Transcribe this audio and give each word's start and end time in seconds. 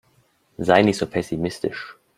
Sei 0.57 0.81
nicht 0.81 0.97
so 0.97 1.05
pessimistisch. 1.05 1.95